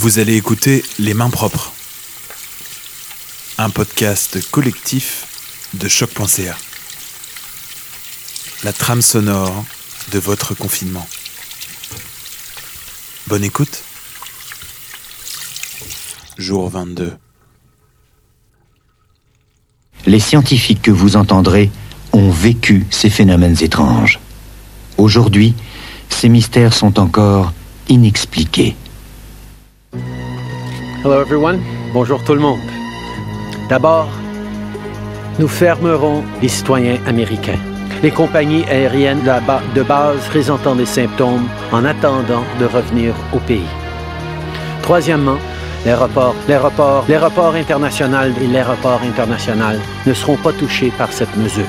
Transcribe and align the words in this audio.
Vous 0.00 0.18
allez 0.18 0.34
écouter 0.34 0.82
Les 0.98 1.12
Mains 1.12 1.28
Propres, 1.28 1.74
un 3.58 3.68
podcast 3.68 4.50
collectif 4.50 5.26
de 5.74 5.88
choc.ca. 5.88 6.56
La 8.64 8.72
trame 8.72 9.02
sonore 9.02 9.62
de 10.10 10.18
votre 10.18 10.54
confinement. 10.54 11.06
Bonne 13.26 13.44
écoute. 13.44 13.82
Jour 16.38 16.70
22. 16.70 17.12
Les 20.06 20.20
scientifiques 20.20 20.80
que 20.80 20.90
vous 20.90 21.16
entendrez 21.16 21.70
ont 22.14 22.30
vécu 22.30 22.86
ces 22.88 23.10
phénomènes 23.10 23.62
étranges. 23.62 24.18
Aujourd'hui, 24.96 25.54
ces 26.08 26.30
mystères 26.30 26.72
sont 26.72 26.98
encore 26.98 27.52
inexpliqués. 27.90 28.76
Hello 31.02 31.22
everyone, 31.22 31.58
bonjour 31.94 32.22
tout 32.22 32.34
le 32.34 32.40
monde. 32.40 32.60
D'abord, 33.70 34.10
nous 35.38 35.48
fermerons 35.48 36.22
les 36.42 36.48
citoyens 36.48 36.98
américains, 37.06 37.58
les 38.02 38.10
compagnies 38.10 38.64
aériennes 38.64 39.22
de 39.74 39.82
base 39.82 40.20
présentant 40.28 40.74
des 40.74 40.84
symptômes 40.84 41.48
en 41.72 41.86
attendant 41.86 42.44
de 42.60 42.66
revenir 42.66 43.14
au 43.32 43.38
pays. 43.38 43.70
Troisièmement, 44.82 45.38
l'aéroport, 45.86 46.34
l'aéroport, 46.46 47.06
l'aéroport 47.08 47.54
international 47.54 48.34
et 48.42 48.46
l'aéroport 48.46 49.00
international 49.02 49.80
ne 50.04 50.12
seront 50.12 50.36
pas 50.36 50.52
touchés 50.52 50.92
par 50.98 51.10
cette 51.14 51.34
mesure. 51.38 51.64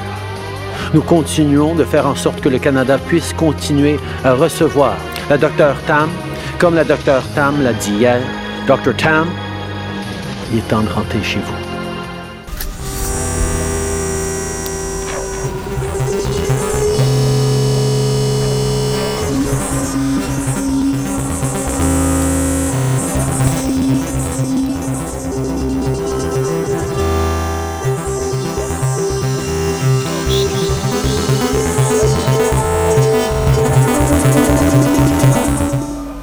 Nous 0.93 1.03
continuons 1.03 1.73
de 1.73 1.85
faire 1.85 2.05
en 2.05 2.15
sorte 2.15 2.41
que 2.41 2.49
le 2.49 2.59
Canada 2.59 2.97
puisse 2.97 3.31
continuer 3.31 3.97
à 4.25 4.33
recevoir 4.33 4.97
la 5.29 5.37
docteur 5.37 5.77
Tam, 5.87 6.09
comme 6.59 6.75
la 6.75 6.83
docteur 6.83 7.23
Tam 7.33 7.63
l'a 7.63 7.71
dit 7.71 7.93
hier. 7.93 8.19
Dr. 8.67 8.95
Tam, 8.95 9.27
il 10.51 10.59
est 10.59 10.67
temps 10.67 10.83
de 10.83 10.89
rentrer 10.89 11.21
chez 11.23 11.39
vous. 11.39 11.71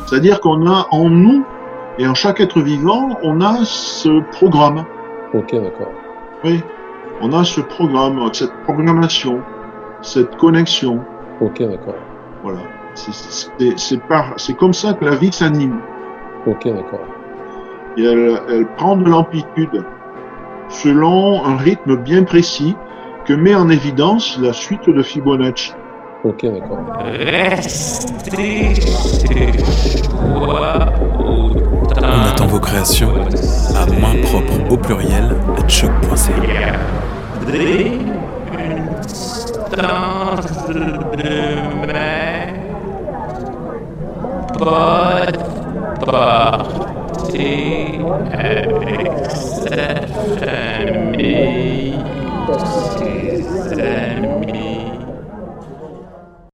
C'est-à-dire 0.07 0.41
qu'on 0.41 0.67
a 0.67 0.87
en 0.91 1.11
nous 1.11 1.45
et 1.99 2.07
en 2.07 2.15
chaque 2.15 2.41
être 2.41 2.61
vivant, 2.61 3.19
on 3.23 3.41
a 3.41 3.65
ce 3.65 4.21
programme. 4.33 4.85
Ok, 5.35 5.53
d'accord. 5.53 5.93
Oui, 6.45 6.63
on 7.21 7.33
a 7.33 7.45
ce 7.45 7.61
programme, 7.61 8.21
cette 8.33 8.53
programmation, 8.65 9.41
cette 10.01 10.37
connexion. 10.37 11.01
Ok, 11.41 11.61
d'accord. 11.61 11.97
Voilà. 12.43 12.61
C'est 12.95 14.57
comme 14.57 14.73
ça 14.73 14.95
que 14.95 15.05
la 15.05 15.17
vie 15.17 15.33
s'anime. 15.33 15.81
Ok, 16.47 16.65
d'accord. 16.65 17.01
Et 17.97 18.05
elle, 18.05 18.41
elle 18.49 18.67
prend 18.77 18.97
de 18.97 19.09
l'amplitude 19.09 19.85
selon 20.69 21.45
un 21.45 21.57
rythme 21.57 21.97
bien 21.97 22.23
précis 22.23 22.77
que 23.25 23.33
met 23.33 23.55
en 23.55 23.69
évidence 23.69 24.39
la 24.41 24.53
suite 24.53 24.89
de 24.89 25.03
Fibonacci. 25.03 25.75
Ok, 26.25 26.45
d'accord. 26.45 26.79
On 32.59 32.61
attend 32.61 32.67
vos 32.67 32.67
créations 32.67 33.15
à 33.77 33.87
main 33.87 34.21
propre 34.23 34.73
au 34.73 34.77
pluriel 34.77 35.37
à 35.57 35.69
choc.ca. 35.69 36.75
avec. 37.47 38.09